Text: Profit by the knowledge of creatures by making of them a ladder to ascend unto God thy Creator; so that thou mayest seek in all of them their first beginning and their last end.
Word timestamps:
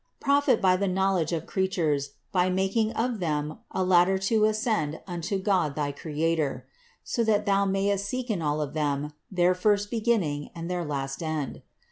Profit 0.19 0.59
by 0.63 0.77
the 0.77 0.87
knowledge 0.87 1.31
of 1.31 1.45
creatures 1.45 2.13
by 2.31 2.49
making 2.49 2.91
of 2.93 3.19
them 3.19 3.59
a 3.69 3.83
ladder 3.83 4.17
to 4.17 4.45
ascend 4.45 4.99
unto 5.05 5.37
God 5.37 5.75
thy 5.75 5.91
Creator; 5.91 6.65
so 7.03 7.23
that 7.23 7.45
thou 7.45 7.65
mayest 7.65 8.07
seek 8.07 8.31
in 8.31 8.41
all 8.41 8.61
of 8.61 8.73
them 8.73 9.13
their 9.29 9.53
first 9.53 9.91
beginning 9.91 10.49
and 10.55 10.71
their 10.71 10.83
last 10.83 11.21
end. 11.21 11.61